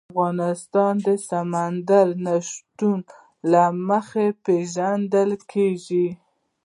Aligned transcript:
افغانستان 0.13 0.93
د 1.05 1.07
سمندر 1.29 2.07
نه 2.25 2.35
شتون 2.49 2.99
له 3.51 3.63
مخې 3.89 4.27
پېژندل 4.45 5.31
کېږي. 5.51 6.07